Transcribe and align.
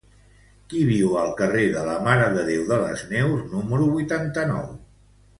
Qui 0.69 0.79
viu 0.91 1.09
al 1.23 1.27
carrer 1.41 1.65
de 1.75 1.83
la 1.89 1.97
Mare 2.07 2.29
de 2.37 2.45
Déu 2.47 2.63
de 2.71 2.79
les 2.85 3.03
Neus 3.11 3.43
número 3.51 3.91
vuitanta-nou? 3.91 4.65